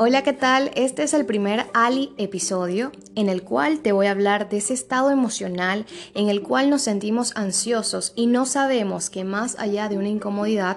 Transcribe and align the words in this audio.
Hola, 0.00 0.22
¿qué 0.22 0.32
tal? 0.32 0.70
Este 0.76 1.02
es 1.02 1.12
el 1.12 1.26
primer 1.26 1.66
Ali 1.74 2.12
episodio 2.18 2.92
en 3.16 3.28
el 3.28 3.42
cual 3.42 3.80
te 3.80 3.90
voy 3.90 4.06
a 4.06 4.12
hablar 4.12 4.48
de 4.48 4.58
ese 4.58 4.72
estado 4.72 5.10
emocional 5.10 5.86
en 6.14 6.28
el 6.28 6.40
cual 6.40 6.70
nos 6.70 6.82
sentimos 6.82 7.32
ansiosos 7.34 8.12
y 8.14 8.26
no 8.28 8.46
sabemos 8.46 9.10
que 9.10 9.24
más 9.24 9.58
allá 9.58 9.88
de 9.88 9.98
una 9.98 10.06
incomodidad 10.06 10.76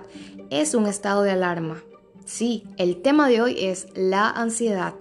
es 0.49 0.73
un 0.73 0.87
estado 0.87 1.21
de 1.21 1.29
alarma. 1.29 1.83
Sí, 2.25 2.63
el 2.77 3.03
tema 3.03 3.29
de 3.29 3.43
hoy 3.43 3.57
es 3.59 3.89
la 3.93 4.27
ansiedad. 4.27 4.95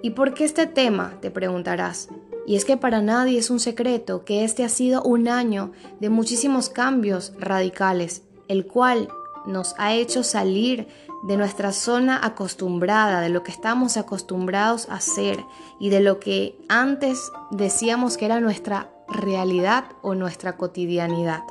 ¿Y 0.00 0.10
por 0.10 0.32
qué 0.32 0.44
este 0.44 0.68
tema? 0.68 1.18
Te 1.20 1.32
preguntarás. 1.32 2.08
Y 2.46 2.54
es 2.54 2.64
que 2.64 2.76
para 2.76 3.02
nadie 3.02 3.36
es 3.36 3.50
un 3.50 3.58
secreto 3.58 4.24
que 4.24 4.44
este 4.44 4.62
ha 4.62 4.68
sido 4.68 5.02
un 5.02 5.26
año 5.26 5.72
de 5.98 6.08
muchísimos 6.08 6.68
cambios 6.68 7.32
radicales, 7.40 8.22
el 8.46 8.64
cual 8.64 9.08
nos 9.44 9.74
ha 9.78 9.92
hecho 9.94 10.22
salir 10.22 10.86
de 11.26 11.36
nuestra 11.36 11.72
zona 11.72 12.20
acostumbrada, 12.24 13.20
de 13.20 13.28
lo 13.28 13.42
que 13.42 13.50
estamos 13.50 13.96
acostumbrados 13.96 14.88
a 14.88 14.94
hacer 14.94 15.44
y 15.80 15.90
de 15.90 16.00
lo 16.00 16.20
que 16.20 16.56
antes 16.68 17.32
decíamos 17.50 18.16
que 18.16 18.26
era 18.26 18.40
nuestra 18.40 18.90
realidad 19.08 19.84
o 20.02 20.14
nuestra 20.14 20.56
cotidianidad. 20.56 21.42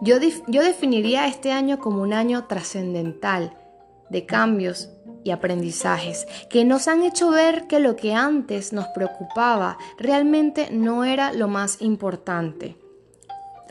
Yo, 0.00 0.16
yo 0.48 0.62
definiría 0.62 1.28
este 1.28 1.52
año 1.52 1.78
como 1.78 2.02
un 2.02 2.12
año 2.12 2.46
trascendental 2.46 3.56
de 4.10 4.26
cambios 4.26 4.90
y 5.24 5.30
aprendizajes 5.30 6.26
que 6.50 6.64
nos 6.64 6.88
han 6.88 7.02
hecho 7.02 7.30
ver 7.30 7.66
que 7.68 7.78
lo 7.78 7.94
que 7.94 8.14
antes 8.14 8.72
nos 8.72 8.88
preocupaba 8.88 9.78
realmente 9.98 10.68
no 10.70 11.04
era 11.04 11.32
lo 11.32 11.48
más 11.48 11.80
importante. 11.80 12.76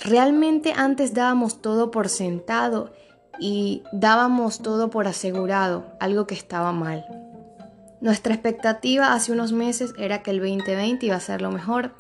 Realmente 0.04 0.74
antes 0.76 1.14
dábamos 1.14 1.62
todo 1.62 1.92
por 1.92 2.10
sentado 2.10 2.92
y 3.40 3.84
dábamos 3.92 4.62
todo 4.62 4.90
por 4.90 5.08
asegurado, 5.08 5.86
algo 6.00 6.28
que 6.28 6.36
estaba 6.36 6.72
mal. 6.72 7.06
Nuestra 8.02 8.34
expectativa 8.34 9.14
hace 9.14 9.32
unos 9.32 9.52
meses 9.52 9.94
era 9.98 10.24
que 10.24 10.32
el 10.32 10.40
2020 10.40 11.06
iba 11.06 11.16
a 11.16 11.20
ser 11.20 11.42
lo 11.42 11.52
mejor 11.52 11.92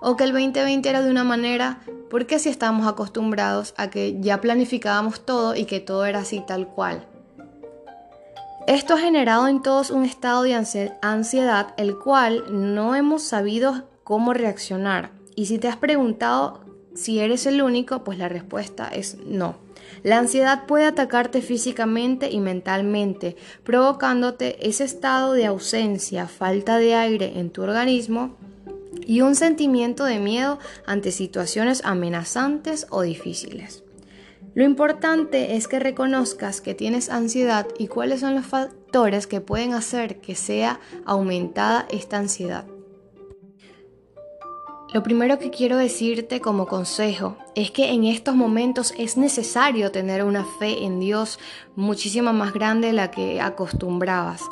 o 0.00 0.16
que 0.16 0.24
el 0.24 0.32
2020 0.32 0.88
era 0.88 1.00
de 1.00 1.10
una 1.10 1.24
manera 1.24 1.80
porque 2.10 2.34
así 2.34 2.48
estábamos 2.48 2.86
acostumbrados 2.86 3.72
a 3.76 3.88
que 3.88 4.20
ya 4.20 4.40
planificábamos 4.40 5.24
todo 5.24 5.54
y 5.54 5.64
que 5.64 5.80
todo 5.80 6.04
era 6.04 6.20
así 6.20 6.42
tal 6.46 6.68
cual. 6.68 7.06
Esto 8.66 8.94
ha 8.94 8.98
generado 8.98 9.46
en 9.46 9.62
todos 9.62 9.90
un 9.90 10.04
estado 10.04 10.42
de 10.42 10.54
ansiedad 11.02 11.74
el 11.76 11.98
cual 11.98 12.44
no 12.50 12.94
hemos 12.94 13.22
sabido 13.22 13.84
cómo 14.04 14.32
reaccionar. 14.32 15.10
Y 15.36 15.46
si 15.46 15.58
te 15.58 15.68
has 15.68 15.76
preguntado 15.76 16.60
si 16.94 17.20
eres 17.20 17.46
el 17.46 17.60
único, 17.60 18.04
pues 18.04 18.18
la 18.18 18.28
respuesta 18.28 18.88
es 18.88 19.18
no. 19.26 19.63
La 20.02 20.18
ansiedad 20.18 20.66
puede 20.66 20.86
atacarte 20.86 21.42
físicamente 21.42 22.30
y 22.30 22.40
mentalmente, 22.40 23.36
provocándote 23.64 24.68
ese 24.68 24.84
estado 24.84 25.32
de 25.32 25.46
ausencia, 25.46 26.26
falta 26.26 26.78
de 26.78 26.94
aire 26.94 27.38
en 27.38 27.50
tu 27.50 27.62
organismo 27.62 28.36
y 29.06 29.20
un 29.20 29.34
sentimiento 29.34 30.04
de 30.04 30.18
miedo 30.18 30.58
ante 30.86 31.12
situaciones 31.12 31.82
amenazantes 31.84 32.86
o 32.90 33.02
difíciles. 33.02 33.82
Lo 34.54 34.62
importante 34.62 35.56
es 35.56 35.66
que 35.66 35.80
reconozcas 35.80 36.60
que 36.60 36.74
tienes 36.74 37.10
ansiedad 37.10 37.66
y 37.76 37.88
cuáles 37.88 38.20
son 38.20 38.36
los 38.36 38.46
factores 38.46 39.26
que 39.26 39.40
pueden 39.40 39.74
hacer 39.74 40.20
que 40.20 40.36
sea 40.36 40.78
aumentada 41.04 41.86
esta 41.90 42.18
ansiedad. 42.18 42.64
Lo 44.94 45.02
primero 45.02 45.40
que 45.40 45.50
quiero 45.50 45.76
decirte 45.76 46.40
como 46.40 46.68
consejo 46.68 47.36
es 47.56 47.72
que 47.72 47.90
en 47.90 48.04
estos 48.04 48.36
momentos 48.36 48.94
es 48.96 49.16
necesario 49.16 49.90
tener 49.90 50.22
una 50.22 50.44
fe 50.44 50.84
en 50.84 51.00
Dios 51.00 51.40
muchísimo 51.74 52.32
más 52.32 52.52
grande 52.52 52.86
de 52.86 52.92
la 52.92 53.10
que 53.10 53.40
acostumbrabas. 53.40 54.42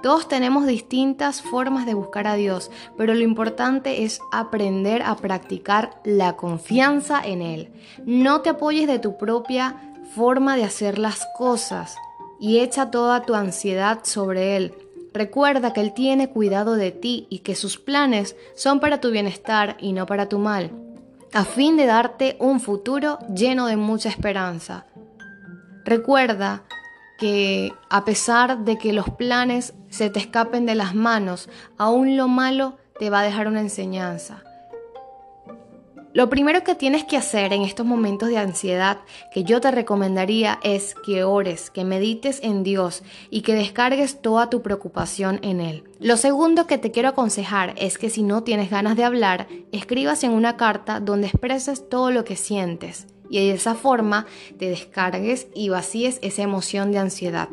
Todos 0.00 0.28
tenemos 0.28 0.68
distintas 0.68 1.42
formas 1.42 1.84
de 1.84 1.94
buscar 1.94 2.28
a 2.28 2.36
Dios, 2.36 2.70
pero 2.96 3.12
lo 3.12 3.22
importante 3.22 4.04
es 4.04 4.20
aprender 4.30 5.02
a 5.02 5.16
practicar 5.16 6.00
la 6.04 6.36
confianza 6.36 7.20
en 7.20 7.42
Él. 7.42 7.72
No 8.06 8.40
te 8.42 8.50
apoyes 8.50 8.86
de 8.86 9.00
tu 9.00 9.18
propia 9.18 9.96
forma 10.14 10.56
de 10.56 10.62
hacer 10.62 11.00
las 11.00 11.26
cosas 11.36 11.96
y 12.38 12.60
echa 12.60 12.92
toda 12.92 13.22
tu 13.22 13.34
ansiedad 13.34 13.98
sobre 14.04 14.54
Él. 14.56 14.74
Recuerda 15.12 15.72
que 15.72 15.80
Él 15.80 15.94
tiene 15.94 16.30
cuidado 16.30 16.74
de 16.74 16.92
ti 16.92 17.26
y 17.30 17.40
que 17.40 17.54
sus 17.54 17.78
planes 17.78 18.36
son 18.54 18.80
para 18.80 19.00
tu 19.00 19.10
bienestar 19.10 19.76
y 19.80 19.92
no 19.92 20.06
para 20.06 20.28
tu 20.28 20.38
mal, 20.38 20.70
a 21.32 21.44
fin 21.44 21.76
de 21.76 21.86
darte 21.86 22.36
un 22.40 22.60
futuro 22.60 23.18
lleno 23.34 23.66
de 23.66 23.76
mucha 23.76 24.08
esperanza. 24.08 24.86
Recuerda 25.84 26.64
que 27.18 27.72
a 27.90 28.04
pesar 28.04 28.64
de 28.64 28.78
que 28.78 28.92
los 28.92 29.10
planes 29.10 29.74
se 29.90 30.10
te 30.10 30.20
escapen 30.20 30.66
de 30.66 30.74
las 30.74 30.94
manos, 30.94 31.48
aún 31.76 32.16
lo 32.16 32.28
malo 32.28 32.76
te 32.98 33.10
va 33.10 33.20
a 33.20 33.24
dejar 33.24 33.48
una 33.48 33.60
enseñanza. 33.60 34.42
Lo 36.18 36.28
primero 36.28 36.64
que 36.64 36.74
tienes 36.74 37.04
que 37.04 37.16
hacer 37.16 37.52
en 37.52 37.62
estos 37.62 37.86
momentos 37.86 38.28
de 38.28 38.38
ansiedad 38.38 38.98
que 39.32 39.44
yo 39.44 39.60
te 39.60 39.70
recomendaría 39.70 40.58
es 40.64 40.96
que 41.06 41.22
ores, 41.22 41.70
que 41.70 41.84
medites 41.84 42.40
en 42.42 42.64
Dios 42.64 43.04
y 43.30 43.42
que 43.42 43.54
descargues 43.54 44.20
toda 44.20 44.50
tu 44.50 44.60
preocupación 44.60 45.38
en 45.42 45.60
Él. 45.60 45.84
Lo 46.00 46.16
segundo 46.16 46.66
que 46.66 46.76
te 46.76 46.90
quiero 46.90 47.10
aconsejar 47.10 47.72
es 47.76 47.98
que 47.98 48.10
si 48.10 48.24
no 48.24 48.42
tienes 48.42 48.68
ganas 48.68 48.96
de 48.96 49.04
hablar, 49.04 49.46
escribas 49.70 50.24
en 50.24 50.32
una 50.32 50.56
carta 50.56 50.98
donde 50.98 51.28
expreses 51.28 51.88
todo 51.88 52.10
lo 52.10 52.24
que 52.24 52.34
sientes 52.34 53.06
y 53.30 53.38
de 53.38 53.52
esa 53.52 53.76
forma 53.76 54.26
te 54.58 54.70
descargues 54.70 55.46
y 55.54 55.68
vacíes 55.68 56.18
esa 56.22 56.42
emoción 56.42 56.90
de 56.90 56.98
ansiedad. 56.98 57.48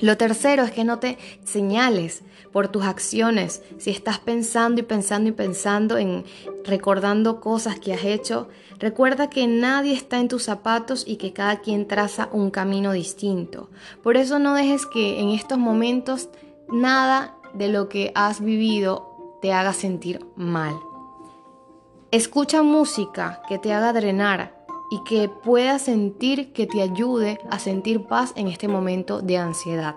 Lo 0.00 0.16
tercero 0.16 0.62
es 0.62 0.70
que 0.70 0.84
no 0.84 0.98
te 0.98 1.18
señales 1.44 2.22
por 2.52 2.68
tus 2.68 2.84
acciones. 2.84 3.62
Si 3.78 3.90
estás 3.90 4.18
pensando 4.18 4.80
y 4.80 4.84
pensando 4.84 5.28
y 5.28 5.32
pensando 5.32 5.98
en 5.98 6.24
recordando 6.64 7.40
cosas 7.40 7.78
que 7.80 7.92
has 7.92 8.04
hecho, 8.04 8.48
recuerda 8.78 9.28
que 9.28 9.46
nadie 9.46 9.94
está 9.94 10.20
en 10.20 10.28
tus 10.28 10.44
zapatos 10.44 11.04
y 11.06 11.16
que 11.16 11.32
cada 11.32 11.60
quien 11.60 11.88
traza 11.88 12.28
un 12.32 12.50
camino 12.50 12.92
distinto. 12.92 13.70
Por 14.02 14.16
eso 14.16 14.38
no 14.38 14.54
dejes 14.54 14.86
que 14.86 15.20
en 15.20 15.30
estos 15.30 15.58
momentos 15.58 16.28
nada 16.68 17.34
de 17.54 17.68
lo 17.68 17.88
que 17.88 18.12
has 18.14 18.40
vivido 18.40 19.38
te 19.42 19.52
haga 19.52 19.72
sentir 19.72 20.24
mal. 20.36 20.74
Escucha 22.10 22.62
música 22.62 23.42
que 23.48 23.58
te 23.58 23.72
haga 23.72 23.92
drenar, 23.92 24.57
y 24.90 25.02
que 25.04 25.28
puedas 25.28 25.82
sentir 25.82 26.52
que 26.52 26.66
te 26.66 26.82
ayude 26.82 27.38
a 27.50 27.58
sentir 27.58 28.06
paz 28.06 28.32
en 28.36 28.48
este 28.48 28.68
momento 28.68 29.20
de 29.20 29.38
ansiedad. 29.38 29.96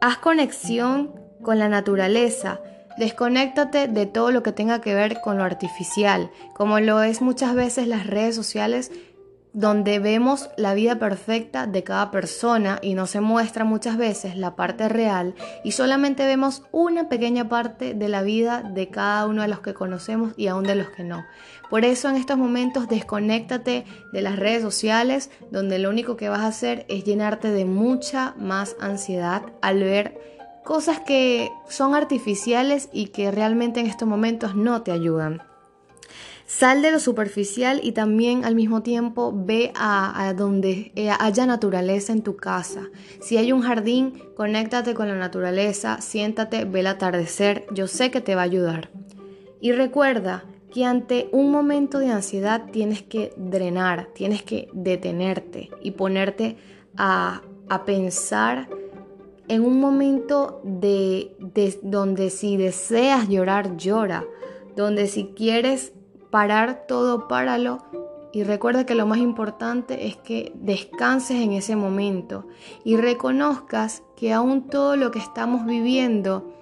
Haz 0.00 0.18
conexión 0.18 1.12
con 1.42 1.58
la 1.58 1.68
naturaleza, 1.68 2.60
desconéctate 2.98 3.88
de 3.88 4.06
todo 4.06 4.30
lo 4.30 4.42
que 4.42 4.52
tenga 4.52 4.80
que 4.80 4.94
ver 4.94 5.20
con 5.20 5.38
lo 5.38 5.44
artificial, 5.44 6.30
como 6.54 6.80
lo 6.80 7.02
es 7.02 7.20
muchas 7.20 7.54
veces 7.54 7.88
las 7.88 8.06
redes 8.06 8.34
sociales 8.34 8.92
donde 9.52 9.98
vemos 9.98 10.50
la 10.56 10.74
vida 10.74 10.98
perfecta 10.98 11.66
de 11.66 11.82
cada 11.84 12.10
persona 12.10 12.78
y 12.82 12.94
no 12.94 13.06
se 13.06 13.20
muestra 13.20 13.64
muchas 13.64 13.96
veces 13.96 14.36
la 14.36 14.56
parte 14.56 14.88
real 14.88 15.34
y 15.64 15.72
solamente 15.72 16.26
vemos 16.26 16.62
una 16.72 17.08
pequeña 17.08 17.48
parte 17.48 17.94
de 17.94 18.08
la 18.08 18.22
vida 18.22 18.62
de 18.62 18.88
cada 18.88 19.26
uno 19.26 19.42
de 19.42 19.48
los 19.48 19.60
que 19.60 19.74
conocemos 19.74 20.32
y 20.36 20.46
aún 20.46 20.64
de 20.64 20.74
los 20.74 20.90
que 20.90 21.04
no. 21.04 21.24
Por 21.70 21.84
eso 21.84 22.08
en 22.08 22.16
estos 22.16 22.38
momentos 22.38 22.88
desconéctate 22.88 23.84
de 24.12 24.22
las 24.22 24.36
redes 24.36 24.62
sociales 24.62 25.30
donde 25.50 25.78
lo 25.78 25.90
único 25.90 26.16
que 26.16 26.28
vas 26.28 26.40
a 26.40 26.48
hacer 26.48 26.86
es 26.88 27.04
llenarte 27.04 27.50
de 27.50 27.64
mucha 27.64 28.34
más 28.38 28.76
ansiedad 28.80 29.42
al 29.62 29.82
ver 29.82 30.20
cosas 30.64 31.00
que 31.00 31.50
son 31.68 31.94
artificiales 31.94 32.90
y 32.92 33.06
que 33.06 33.30
realmente 33.30 33.80
en 33.80 33.86
estos 33.86 34.06
momentos 34.06 34.54
no 34.54 34.82
te 34.82 34.92
ayudan. 34.92 35.47
Sal 36.48 36.80
de 36.80 36.90
lo 36.90 36.98
superficial 36.98 37.78
y 37.82 37.92
también 37.92 38.46
al 38.46 38.54
mismo 38.54 38.82
tiempo 38.82 39.34
ve 39.36 39.70
a, 39.74 40.32
donde 40.34 40.92
eh, 40.96 41.10
haya 41.10 41.44
naturaleza 41.44 42.14
en 42.14 42.22
tu 42.22 42.36
casa. 42.36 42.88
Si 43.20 43.36
hay 43.36 43.52
un 43.52 43.60
jardín, 43.60 44.22
conéctate 44.34 44.94
con 44.94 45.08
la 45.08 45.14
naturaleza, 45.14 46.00
siéntate, 46.00 46.64
ve 46.64 46.80
el 46.80 46.86
atardecer, 46.86 47.66
yo 47.74 47.86
sé 47.86 48.10
que 48.10 48.22
te 48.22 48.34
va 48.34 48.40
a 48.40 48.44
ayudar. 48.44 48.88
Y 49.60 49.72
recuerda 49.72 50.46
que 50.72 50.86
ante 50.86 51.28
un 51.32 51.50
momento 51.50 51.98
de 51.98 52.12
ansiedad 52.12 52.70
tienes 52.72 53.02
que 53.02 53.34
drenar, 53.36 54.08
tienes 54.14 54.42
que 54.42 54.70
detenerte 54.72 55.68
y 55.82 55.90
ponerte 55.90 56.56
a, 56.96 57.42
pensar 57.84 58.70
en 59.48 59.66
un 59.66 59.78
momento 59.80 60.62
de, 60.64 61.36
donde 61.82 62.30
si 62.30 62.56
deseas 62.56 63.28
llorar, 63.28 63.76
llora, 63.76 64.24
donde 64.74 65.08
si 65.08 65.26
quieres 65.36 65.92
parar 66.30 66.84
todo, 66.86 67.28
páralo. 67.28 67.78
Y 68.32 68.42
recuerda 68.42 68.84
que 68.84 68.94
lo 68.94 69.06
más 69.06 69.18
importante 69.18 70.06
es 70.06 70.16
que 70.16 70.52
descanses 70.54 71.38
en 71.38 71.52
ese 71.52 71.76
momento 71.76 72.46
y 72.84 72.96
reconozcas 72.96 74.02
que 74.16 74.32
aún 74.32 74.68
todo 74.68 74.96
lo 74.96 75.10
que 75.10 75.18
estamos 75.18 75.64
viviendo, 75.64 76.54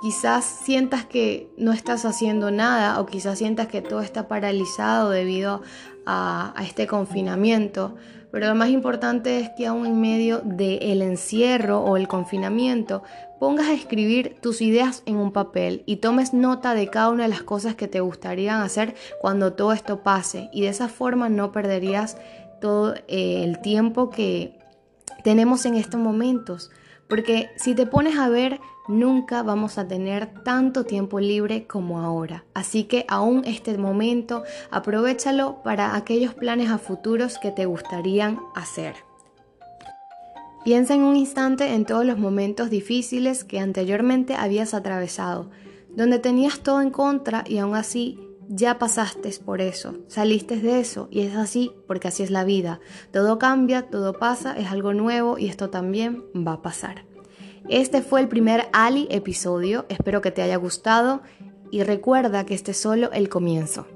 quizás 0.00 0.44
sientas 0.44 1.04
que 1.04 1.52
no 1.58 1.72
estás 1.72 2.06
haciendo 2.06 2.50
nada 2.50 2.98
o 3.00 3.06
quizás 3.06 3.38
sientas 3.38 3.68
que 3.68 3.82
todo 3.82 4.00
está 4.00 4.28
paralizado 4.28 5.10
debido 5.10 5.60
a, 6.06 6.54
a 6.56 6.64
este 6.64 6.86
confinamiento, 6.86 7.96
pero 8.30 8.46
lo 8.46 8.54
más 8.54 8.70
importante 8.70 9.38
es 9.38 9.50
que 9.50 9.66
aún 9.66 9.86
en 9.86 10.00
medio 10.00 10.40
del 10.44 11.02
encierro 11.02 11.80
o 11.80 11.96
el 11.96 12.08
confinamiento 12.08 13.02
pongas 13.38 13.68
a 13.68 13.72
escribir 13.72 14.36
tus 14.40 14.60
ideas 14.60 15.02
en 15.06 15.16
un 15.16 15.32
papel 15.32 15.82
y 15.86 15.96
tomes 15.96 16.34
nota 16.34 16.74
de 16.74 16.88
cada 16.88 17.08
una 17.08 17.24
de 17.24 17.30
las 17.30 17.42
cosas 17.42 17.74
que 17.74 17.88
te 17.88 18.00
gustarían 18.00 18.60
hacer 18.60 18.94
cuando 19.20 19.54
todo 19.54 19.72
esto 19.72 20.02
pase 20.02 20.50
y 20.52 20.60
de 20.60 20.68
esa 20.68 20.88
forma 20.88 21.28
no 21.28 21.50
perderías 21.50 22.18
todo 22.60 22.94
eh, 23.08 23.42
el 23.42 23.60
tiempo 23.60 24.10
que 24.10 24.58
tenemos 25.24 25.64
en 25.66 25.74
estos 25.74 26.00
momentos. 26.00 26.70
Porque 27.10 27.50
si 27.56 27.74
te 27.74 27.86
pones 27.86 28.16
a 28.16 28.28
ver, 28.28 28.60
nunca 28.86 29.42
vamos 29.42 29.78
a 29.78 29.88
tener 29.88 30.32
tanto 30.44 30.84
tiempo 30.84 31.18
libre 31.18 31.66
como 31.66 32.00
ahora. 32.00 32.44
Así 32.54 32.84
que 32.84 33.04
aún 33.08 33.42
este 33.44 33.76
momento, 33.76 34.44
aprovechalo 34.70 35.60
para 35.64 35.96
aquellos 35.96 36.34
planes 36.34 36.70
a 36.70 36.78
futuros 36.78 37.38
que 37.38 37.50
te 37.50 37.66
gustarían 37.66 38.38
hacer. 38.54 38.94
Piensa 40.64 40.94
en 40.94 41.02
un 41.02 41.16
instante 41.16 41.74
en 41.74 41.84
todos 41.84 42.04
los 42.04 42.16
momentos 42.16 42.70
difíciles 42.70 43.42
que 43.42 43.58
anteriormente 43.58 44.36
habías 44.36 44.72
atravesado, 44.72 45.50
donde 45.96 46.20
tenías 46.20 46.60
todo 46.60 46.80
en 46.80 46.90
contra 46.90 47.42
y 47.44 47.58
aún 47.58 47.74
así 47.74 48.20
ya 48.52 48.80
pasaste 48.80 49.30
por 49.44 49.60
eso, 49.60 49.94
saliste 50.08 50.56
de 50.56 50.80
eso 50.80 51.06
y 51.12 51.20
es 51.20 51.36
así 51.36 51.72
porque 51.86 52.08
así 52.08 52.24
es 52.24 52.32
la 52.32 52.42
vida. 52.42 52.80
Todo 53.12 53.38
cambia, 53.38 53.82
todo 53.82 54.12
pasa, 54.12 54.58
es 54.58 54.66
algo 54.72 54.92
nuevo 54.92 55.38
y 55.38 55.46
esto 55.46 55.70
también 55.70 56.24
va 56.36 56.54
a 56.54 56.62
pasar. 56.62 57.04
Este 57.68 58.02
fue 58.02 58.20
el 58.20 58.28
primer 58.28 58.66
Ali 58.72 59.06
episodio, 59.10 59.86
espero 59.88 60.20
que 60.20 60.32
te 60.32 60.42
haya 60.42 60.56
gustado 60.56 61.22
y 61.70 61.84
recuerda 61.84 62.44
que 62.44 62.54
este 62.54 62.72
es 62.72 62.78
solo 62.78 63.12
el 63.12 63.28
comienzo. 63.28 63.86